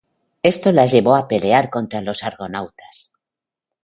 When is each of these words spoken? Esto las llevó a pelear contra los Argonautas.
Esto 0.41 0.71
las 0.71 0.91
llevó 0.91 1.15
a 1.15 1.27
pelear 1.27 1.69
contra 1.69 2.01
los 2.01 2.23
Argonautas. 2.23 3.11